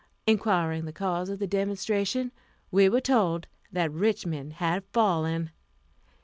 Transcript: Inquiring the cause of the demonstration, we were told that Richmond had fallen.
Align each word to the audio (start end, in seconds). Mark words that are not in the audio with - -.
Inquiring 0.25 0.85
the 0.85 0.91
cause 0.93 1.29
of 1.29 1.37
the 1.37 1.45
demonstration, 1.45 2.31
we 2.71 2.89
were 2.89 3.01
told 3.01 3.45
that 3.71 3.91
Richmond 3.91 4.53
had 4.53 4.83
fallen. 4.85 5.51